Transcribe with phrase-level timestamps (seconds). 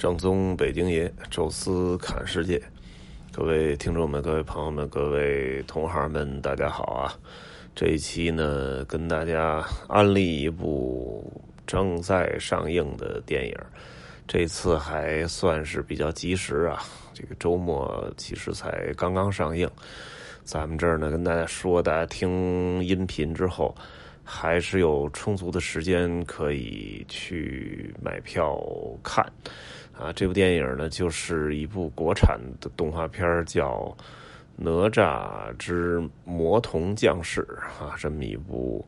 [0.00, 2.58] 正宗北京爷，宙斯侃世界，
[3.30, 7.12] 各位听众们、各位朋友们、各位同行们，大家好啊！
[7.74, 11.30] 这一期呢，跟大家安利一部
[11.66, 13.54] 正在上映的电影，
[14.26, 16.82] 这次还算是比较及时啊。
[17.12, 19.68] 这个周末其实才刚刚上映，
[20.44, 23.76] 咱们这儿呢跟大家说，大家听音频之后。
[24.32, 28.56] 还是有充足的时间可以去买票
[29.02, 29.26] 看，
[29.92, 33.92] 啊，这部电影呢就是一部国产的动画片，叫
[34.56, 37.42] 《哪吒之魔童降世》
[37.84, 38.86] 啊，这么一部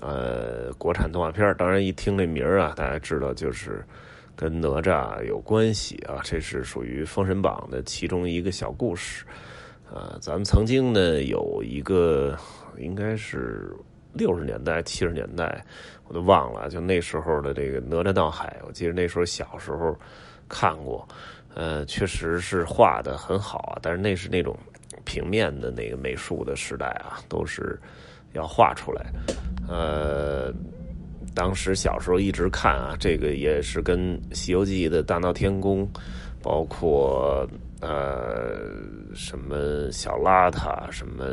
[0.00, 1.54] 呃国产动画片。
[1.58, 3.84] 当然，一听这名儿啊，大家知道就是
[4.34, 9.26] 跟哪吒有关系啊，这是属于《封神榜》的其中一个小故事
[9.92, 10.16] 啊。
[10.22, 12.34] 咱们曾经呢有一个
[12.78, 13.76] 应该是。
[14.12, 15.64] 六十年代、七十年代，
[16.08, 16.68] 我都忘了。
[16.68, 19.96] 就那时候的这个《哪吒闹海》，我记得那时候小时候
[20.48, 21.06] 看过，
[21.54, 23.78] 呃，确实是画的很好啊。
[23.80, 24.56] 但是那是那种
[25.04, 27.78] 平面的那个美术的时代啊，都是
[28.32, 29.06] 要画出来。
[29.68, 30.52] 呃，
[31.34, 35.88] 当时小时候一直看啊，这个也是跟《西游记》的大闹天宫，
[36.42, 37.48] 包括
[37.80, 38.58] 呃
[39.14, 41.24] 什么小邋遢，什么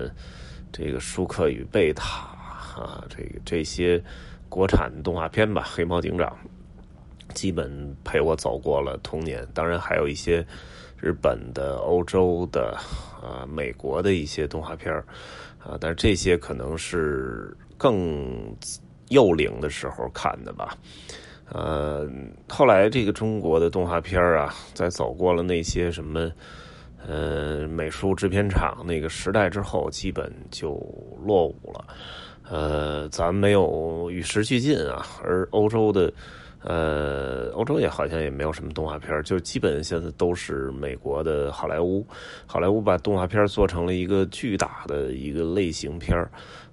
[0.72, 2.36] 这个舒克与贝塔。
[2.78, 4.00] 啊，这个这些
[4.48, 6.30] 国产动画片吧，《黑猫警长》
[7.34, 9.46] 基本陪我走过了童年。
[9.54, 10.46] 当然，还有一些
[11.00, 12.78] 日本的、欧洲的、
[13.22, 14.94] 啊美国的一些动画片
[15.60, 18.56] 啊，但是这些可能是更
[19.10, 20.78] 幼龄的时候看的吧。
[21.50, 22.08] 呃，
[22.48, 26.32] 后来这个中国的动画片啊，在走过了那些什么
[27.06, 30.72] 呃美术制片厂那个时代之后，基本就
[31.26, 31.86] 落伍了。
[32.50, 36.12] 呃，咱没有与时俱进啊，而欧洲的，
[36.64, 42.06] 呃，欧洲也好像也没有什么动画片，就基本现在都是美国的好莱坞，
[42.46, 46.18] 好莱坞把动画片做成了一个巨大的一个类型片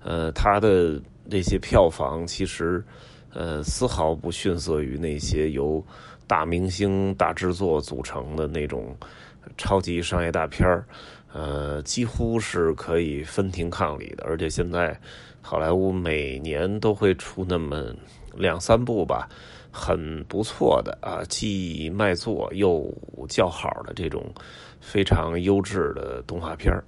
[0.03, 2.85] 呃，它的那些票房其实，
[3.33, 5.85] 呃，丝毫不逊色于那些由
[6.27, 8.97] 大明星、大制作组成的那种
[9.57, 10.67] 超级商业大片
[11.35, 14.99] 呃，几乎是可以分庭抗礼的，而且现在。
[15.47, 17.95] 好莱坞每年都会出那么
[18.35, 19.29] 两三部吧，
[19.71, 22.91] 很不错的啊，既卖座又
[23.29, 24.25] 叫好的这种
[24.81, 26.83] 非常优质的动画片儿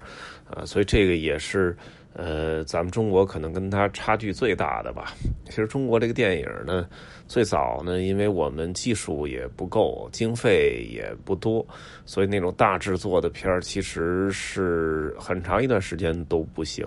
[0.50, 1.76] 啊，所以这个也是
[2.18, 5.14] 呃，咱们中国可能跟它差距最大的吧。
[5.44, 6.88] 其实中国这个电影呢，
[7.28, 11.64] 最早呢，因为我们技术也不够，经费也不多，
[12.06, 16.86] 所以那种大制作的片儿其实是很长一段时间都不行。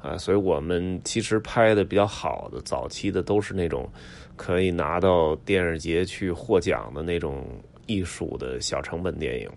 [0.00, 3.90] 啊，所以我们其实拍的比较好的早期的都是那种
[4.36, 7.44] 可以拿到电视节去获奖的那种
[7.86, 9.50] 艺术的小成本电影，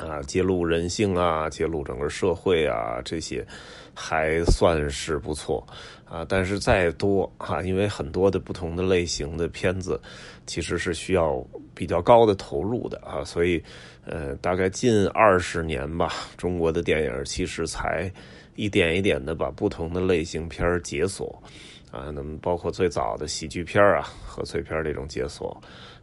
[0.00, 3.46] 啊，揭露人性啊，揭露整个社会啊，这些
[3.94, 5.66] 还算是不错
[6.04, 6.24] 啊。
[6.28, 10.00] 但是再多哈，因为很多的不同的类型的片子
[10.46, 11.44] 其实是需要
[11.74, 13.62] 比较高的投入的啊，所以
[14.04, 18.10] 呃，大概近二十年吧，中国的电影其实才。
[18.56, 21.42] 一点一点的把不同的类型片解锁，
[21.90, 25.58] 啊，那么包括最早的喜剧片啊、贺岁片这种解锁，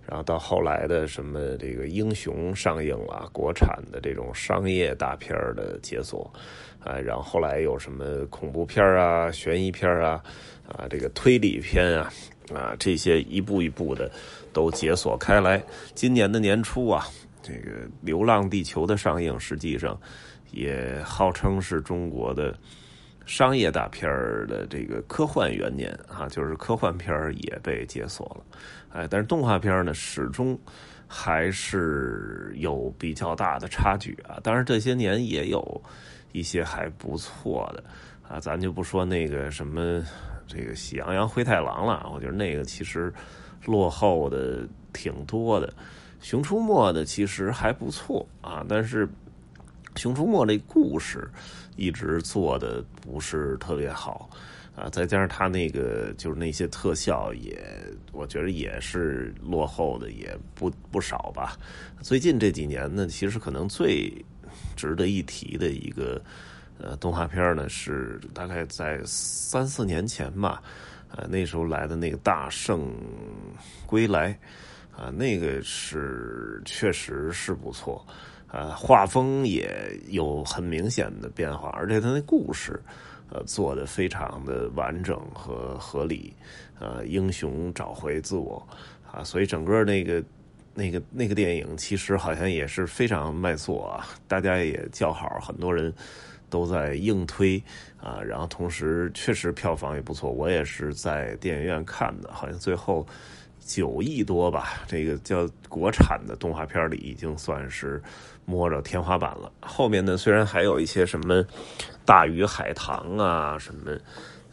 [0.08, 6.32] 然后到后来的什么这个英雄上映了，国产的这种商业大片的解锁，
[6.80, 10.24] 啊，然后后来有什么恐怖片啊、悬疑片啊、
[10.68, 12.12] 啊这个推理片啊，
[12.54, 14.10] 啊这些一步一步的
[14.54, 15.62] 都解锁开来。
[15.94, 17.06] 今年的年初啊，
[17.44, 20.00] 这个《流浪地球》的上映，实际上。
[20.54, 22.58] 也号称是中国的
[23.28, 24.10] 商业大片
[24.48, 28.60] 的这个科幻元年啊，就是科幻片也被解锁了，
[28.94, 30.58] 哎，但是动画片呢，始终
[31.08, 34.40] 还是有比较大的差距啊。
[34.42, 35.84] 当然这些年也有
[36.32, 37.84] 一些还不错的
[38.28, 40.02] 啊，咱就不说那个什么
[40.48, 43.14] 这个《喜羊羊灰太狼》了，我觉得那个其实
[43.66, 45.68] 落后的挺多的，
[46.22, 49.06] 《熊出没》的其实还不错啊，但是。
[50.00, 51.28] 《熊出没》这故事
[51.78, 54.30] 一直做的不是特别好
[54.76, 57.64] 啊，再加上他那个就是那些特效也，
[58.12, 61.58] 我觉得也是落后的也不不少吧。
[62.02, 64.14] 最近这几年呢，其实可能最
[64.76, 66.22] 值得一提的一个
[66.80, 70.62] 呃动画片呢，是大概在三四年前吧，
[71.10, 72.94] 呃那时候来的那个《大圣
[73.86, 74.38] 归来》
[75.02, 78.06] 啊，那个是确实是不错。
[78.50, 79.70] 呃，画风也
[80.08, 82.80] 有很明显的变化，而且他那故事，
[83.30, 86.34] 呃，做的非常的完整和合理，
[86.80, 88.66] 呃，英雄找回自我，
[89.12, 90.24] 啊，所以整个那个
[90.74, 95.94] 那个那个电影其实好像也是非常卖座啊， 大家也叫好，很多人
[96.50, 97.62] 都在硬推
[98.00, 98.22] 啊。
[98.26, 103.06] 然后同时确实票房也不错，我也是在电影院看的，好像最后
[103.68, 104.82] 九亿多吧。
[104.88, 108.02] 这个叫国产的动画片里已经算是
[108.46, 109.52] 摸着天花板了。
[109.62, 111.46] 后面呢，虽然还有一些什么
[112.06, 113.92] 大鱼海棠啊，什么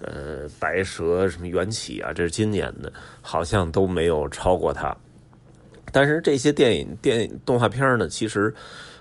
[0.00, 4.94] 呃白蛇什么缘起啊，这是今年的，好像都没有超过它。
[5.92, 8.52] 但是这些电影、电影动画片呢，其实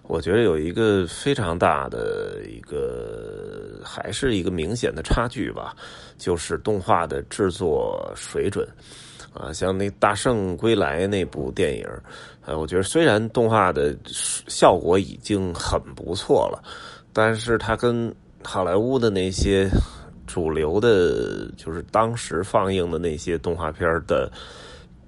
[0.04, 5.76] 我觉得有一个非常大的一个，还是一个明显的差距吧，
[6.20, 8.68] 就是动画的制作水准
[9.34, 9.52] 啊。
[9.54, 11.88] 像那《大圣归来》那部电影，
[12.46, 16.64] 呃，我觉得虽然动画的效果已经很不错了，
[17.12, 18.14] 但是它跟
[18.44, 19.70] 好莱坞的那些
[20.28, 24.32] 主流的，就是当时放映的那些动画片的。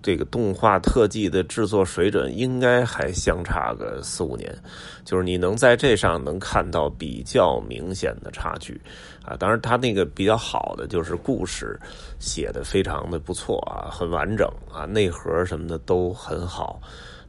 [0.05, 4.55] 这个动画特技的制作水准应该还相差个四五年，
[5.03, 8.79] 就是你能在这上能看到比较明显的差距
[9.23, 9.35] 啊。
[9.35, 11.75] 当然，它那个比较好的就是故事
[12.19, 16.79] 写的非常的不错啊，很完整啊，内核什么的都很好。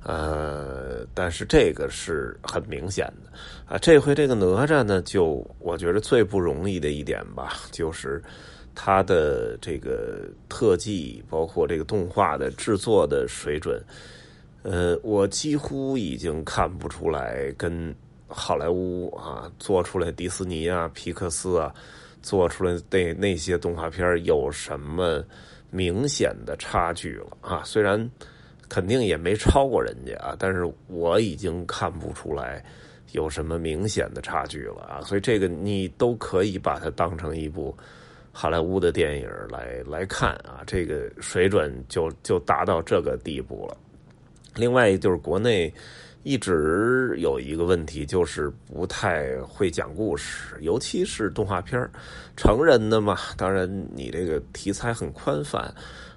[0.03, 3.79] 呃，但是这个是很明显的啊。
[3.79, 8.23] 这回这个哪吒呢，就我觉得最不容易的一点吧，就是。
[8.79, 13.83] 它的这个特技，包括这个动画的制作的水准，
[14.63, 17.93] 呃，我几乎已经看不出来跟
[18.29, 21.75] 好莱坞啊做出来迪士尼啊、皮克斯啊
[22.21, 25.25] 做出来那那些动画片有什么
[25.71, 27.63] 明显的差距了啊。
[27.65, 27.99] 虽然
[28.69, 32.63] 肯定也没超过人家啊，但是我已经看不出来
[33.13, 35.01] 有什么明显的差距了啊。
[35.01, 37.75] 所以这个你都可以把它当成一部。
[38.39, 43.75] 好莱坞的电影来来看啊，这个水准就就达到这个地步了。
[44.55, 45.73] 另外就是国内
[46.23, 51.91] 一直有一个问题，就是不太会讲故事，尤其是动画片
[52.37, 55.75] 成人的嘛，当然你这个题材很宽泛。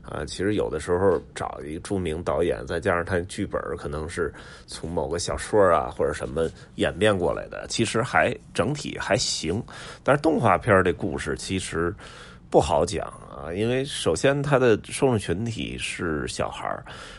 [0.09, 4.33] 啊，其实有的时候找一个著名导演，再加上他剧本可能是
[4.65, 9.63] 从某个小说啊或者什么演变过来的，其实还整体还行。
[10.03, 11.93] 但是动画片这故事其实
[12.49, 16.67] 不好讲啊，因为首先它的受众群体是小孩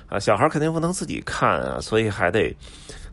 [0.08, 2.52] 啊，小孩肯定不能自己看啊，所以还得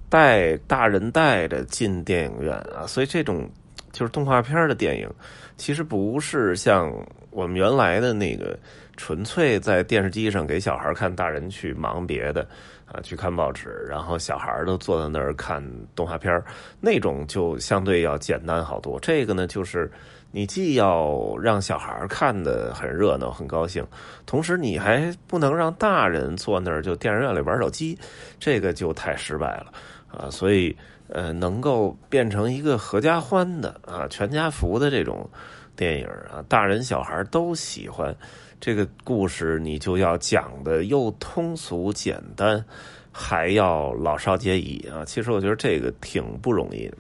[0.10, 3.48] 带大人带着进电影院啊，所以这种
[3.92, 5.08] 就是动画片的电影，
[5.56, 6.92] 其实不是像
[7.30, 8.58] 我们原来的那个。
[8.98, 12.42] 纯粹在电视机上给小孩看，大人去忙别的，
[12.86, 15.64] 啊，去看报纸，然后小孩都坐在那儿看
[15.96, 16.44] 动画片
[16.82, 19.00] 那种就相对要简单好多。
[19.00, 19.90] 这个呢，就是
[20.32, 23.86] 你既要让小孩看的很热闹、很高兴，
[24.26, 27.98] 同时你还不能让大人坐那儿就电影院里玩手机，
[28.40, 29.68] 这个就太失败了
[30.12, 30.30] 啊。
[30.30, 30.76] 所以，
[31.10, 35.30] 呃，能够变成一个合家欢的啊、全家福的这种
[35.76, 38.16] 电影啊，大人小孩都喜欢。
[38.60, 42.64] 这个故事你就要讲的又通俗简单，
[43.12, 45.06] 还要老少皆宜啊！
[45.06, 46.98] 其实我觉得这个挺不容易的。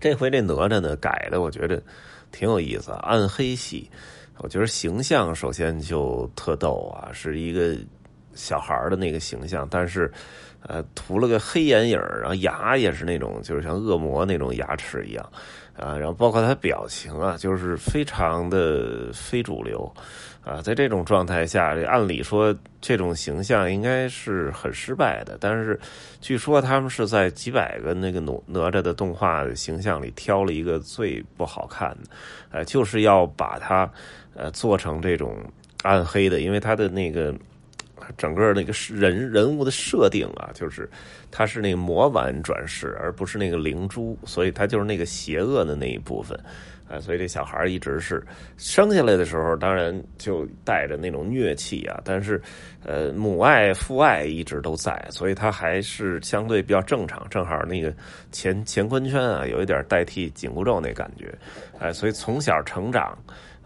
[0.00, 1.80] 这回这哪吒呢改的，我觉得
[2.32, 2.90] 挺有意思。
[3.02, 3.88] 暗黑系，
[4.38, 7.76] 我觉得形象首先就特逗啊，是一个
[8.34, 10.10] 小孩的那个形象，但是
[10.66, 15.32] 呃涂了个黑眼影，然后牙也是那种就是像恶魔那种牙齿一样
[15.76, 19.92] 啊，然后包括他表情啊，就是非常的非主流。
[20.44, 25.38] 啊，在这种状态下，按理说这种形象应该是很失败的。
[25.40, 25.78] 但是，
[26.20, 32.10] 据说他们是在几百个那个哪哪吒的动画形象里挑了一个最不好看的，
[32.50, 33.88] 呃，就是要把它
[34.34, 35.38] 呃做成这种
[35.84, 37.32] 暗黑的，因为他的那个
[38.16, 40.88] 整个那个人人物的设定啊，就是
[41.30, 46.38] 他是那个魔丸转世，而不是那个灵珠，所以他就是那个邪恶的那一部分。
[46.88, 48.22] 啊，所以这小孩一直是
[48.58, 51.98] 生下来的时候，当然就带着那种虐气啊。
[52.04, 52.38] 但是，
[52.84, 57.26] 呃，母爱父爱一直都在，所以他还是相对比较正常。
[57.30, 57.94] 正好那个
[58.30, 61.32] 乾乾坤圈啊，有一点代替紧箍咒那感觉，
[61.78, 63.16] 哎，所以从小成长，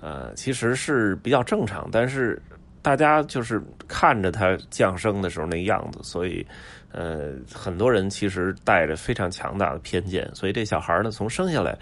[0.00, 1.88] 呃，其实是比较正常。
[1.90, 2.40] 但是
[2.86, 6.46] 大家就是看着他降生的时候那样子，所以，
[6.92, 10.30] 呃，很多人其实带着非常强大的偏见。
[10.34, 11.76] 所以这小孩呢，从生下来。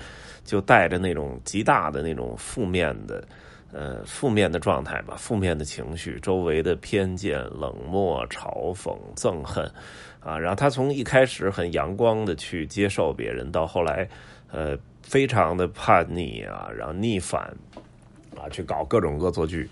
[0.44, 3.26] 就带着那种极大的那种负面的，
[3.72, 9.64] 呃，负面的状态吧，负面的情绪，周围的偏见、冷漠、嘲讽、憎恨，
[10.20, 14.06] 啊，然后他从一开始很阳光的去接受别人，到后来，
[14.52, 17.50] 呃，非常的叛逆啊，然后逆反，
[18.36, 19.68] 啊，去搞各种恶作剧，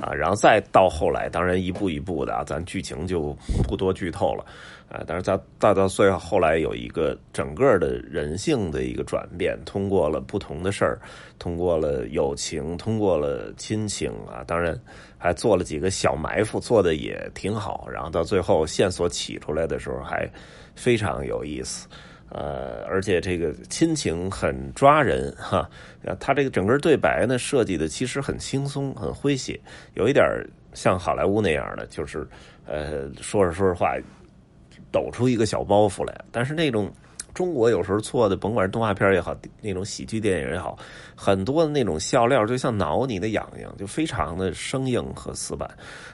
[0.00, 3.36] 啊，然后再到后来，当然一步一步的啊，咱剧情就
[3.68, 4.44] 不多剧透了，
[4.88, 10.98] 啊，但是在到到最后后来有一个整个的人性的一个转变，通过了不同的事儿，
[11.38, 14.78] 通过了友情，通过了亲情啊，当然
[15.18, 20.28] 还做了几个小埋伏，做的也挺好，然后到最后线索起出来的时候还
[20.74, 21.88] 非常有意思。
[22.28, 25.68] 呃，而且这个亲情很抓人哈，
[26.18, 29.58] 他这个整个对白呢设计的其实很轻松、很诙谐，
[29.94, 30.24] 有一点
[30.74, 32.26] 像好莱坞那样的，就是
[32.66, 33.96] 呃说着说着话
[34.90, 36.14] 抖出一个小包袱来。
[36.32, 36.92] 但是那种
[37.36, 40.76] 中国有时候做的，甭管是动画片也好，那种喜剧电影也好，
[41.14, 45.68] 很多的那种笑料就像挠你的痒痒，就非常的生硬和死板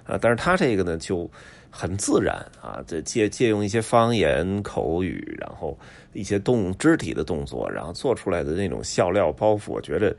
[0.04, 0.18] 啊。
[0.20, 1.30] 但是他这个呢就。
[1.74, 5.74] 很自然啊，这借借用一些方言口语，然后
[6.12, 10.14] 一些动肢体的动作，然后做出来的那种笑料包袱，我觉得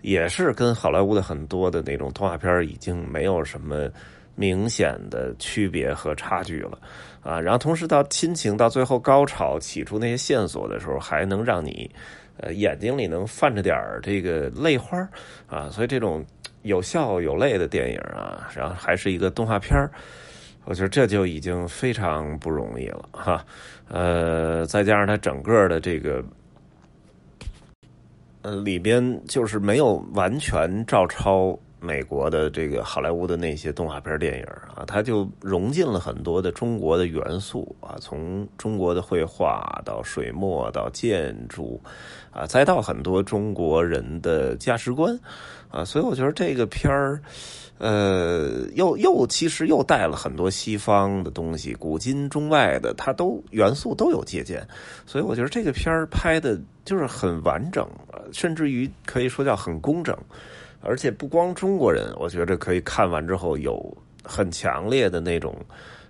[0.00, 3.90] 也是跟好莱坞的很多的那种动画片已经没有什么
[4.36, 6.78] 明显的区别和差距了
[7.22, 7.40] 啊。
[7.40, 11.90] 然后同时到亲情到最后高潮起出那些线索的时候，还能让你
[12.36, 14.96] 呃眼睛里能泛着点这个泪花
[15.48, 15.68] 啊。
[15.70, 16.24] 所以这种
[16.62, 19.76] 有笑有泪的电影啊，然后还是一个动画片
[20.68, 23.46] 我觉得这就已经非常不容易了哈，
[23.88, 26.20] 呃，再加上它整个的这个，
[28.42, 41.80] 呃，里边就是没有完全照抄美国的这个好莱坞的那些动画片电影啊，它就融进了很多的中国的元素啊，从中国的绘画到水墨到建筑
[42.30, 45.18] 啊，再到很多中国人的价值观
[45.70, 47.20] 啊，所以我觉得这个片儿。
[47.78, 54.66] 呃，又又其实又带了很多西方的东西，古今中外的，它都元素都有借鉴，
[55.04, 57.86] 所以我觉得这个片儿拍的就是很完整，
[58.32, 60.16] 甚至于可以说叫很工整，
[60.86, 65.54] 而且不光中国人，我觉得可以看完之后有很强烈的那种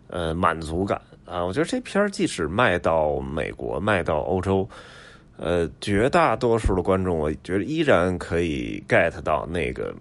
[0.09, 1.45] 呃满足感啊。
[1.45, 4.69] 我觉得这片儿即使卖到美国、卖到欧洲，
[5.37, 9.95] 呃，绝大多数的观众，我觉得依然可以 get 到那个。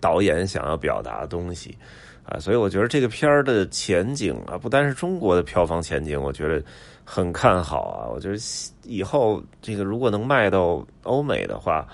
[0.00, 1.78] 导演想要表达的东西，
[2.24, 6.60] 啊，所以我觉得这个片儿的前景啊，不单是中国的票房前景，我觉得
[7.04, 8.10] 很看好啊。
[8.12, 8.36] 我觉得
[8.82, 11.86] 以后这个如果能卖到欧美的话，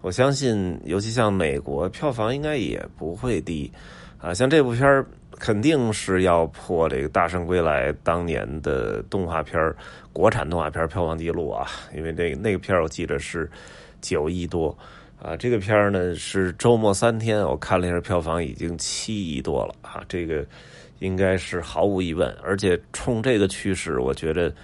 [0.00, 3.70] 我相信，尤其像美国，票房应该也不会低
[4.18, 4.32] 啊。
[4.32, 5.04] 像这部片儿
[5.38, 9.76] 肯定是要破这个《大圣归来》当年的动画片儿
[10.12, 13.50] 国产动画片儿票房记录啊，因为那个那个片儿我记得是
[14.00, 14.76] 九亿多。
[15.18, 20.46] 啊，这个片儿呢是周末三天，我看了一下票房已经七亿多了啊，这个
[20.98, 22.30] 应该是毫无疑问。
[22.44, 24.54] 而且冲这个趋势，我觉得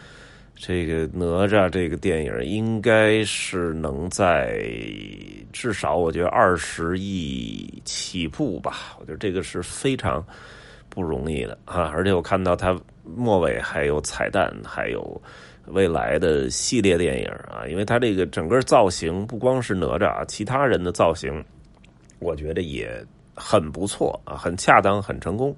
[0.54, 4.64] 这个哪吒这个电影应该是能在
[5.52, 8.96] 至少我觉得二十亿起步吧。
[9.00, 10.24] 我觉得这个是非常
[10.88, 15.22] 不容易的啊，而且我看到它末尾还有彩蛋，还有。
[15.66, 21.42] 未来的系列电影啊，因为它这个整个造型不光是哪吒，其他人的造型，
[22.18, 22.92] 我觉得也
[23.32, 25.54] 很不错啊，很恰当，很成功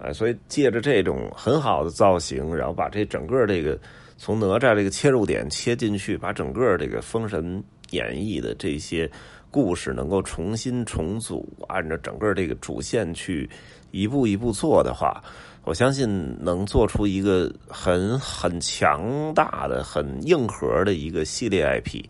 [0.00, 3.78] 啊，所以借着这种很好的造型，然后把这整个这个
[4.24, 9.10] 从哪吒这个切入点切进去，把整个这个封神演义的这些
[9.50, 13.46] 故事能够重新重组，按照整个这个主线去
[13.90, 15.22] 一步一步做的话。
[15.64, 16.08] 我相信
[16.40, 22.02] 能做出一个很很强大的、很硬核的一个系列 IP，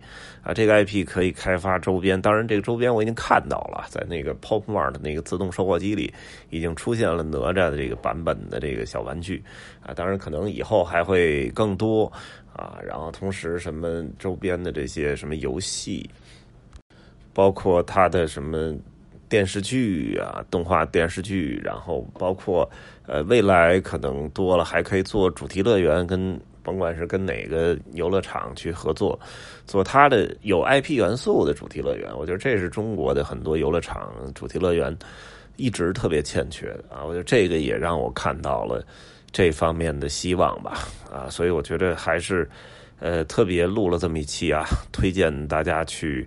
[0.44, 2.20] 啊，这个 IP 可以开发周边。
[2.20, 6.12] 当然，这个周边我已经看到了，在那个 Pop Mart 那个自动售货机里
[6.50, 9.42] 已经出现了哪吒的这个版本的这个小玩具，
[9.82, 12.04] 啊，当然可能以后还会更多，
[12.52, 16.08] 啊，然后同时什么周边的这些什么游戏，
[17.32, 18.76] 包括它的什么。
[19.26, 22.70] 电视剧啊，动画电视剧，然后包括
[23.06, 29.16] 呃，未来可能多了，还可以做主题乐园，跟甭管是跟哪个游乐场去合作，
[29.66, 32.10] 做它的有 IP 元素的主题乐园。
[32.18, 34.96] 我觉得这是中国的很多游乐场主题乐园
[35.54, 37.04] 一直特别欠缺的啊。
[37.04, 38.84] 我觉得这个也让我看到了
[39.30, 40.78] 这方面的希望吧
[41.12, 42.48] 啊，所以我觉得还是
[42.98, 46.26] 呃特别录了这么一期啊，推荐大家去。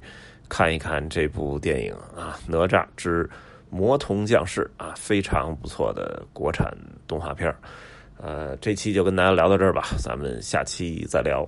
[0.49, 3.29] 看一看这部电影啊，《哪吒之
[3.69, 6.73] 魔童降世》啊，非常不错的国产
[7.05, 7.57] 动画片儿
[8.21, 11.47] 呃，这期就跟大家聊到这儿吧，咱们下期再聊。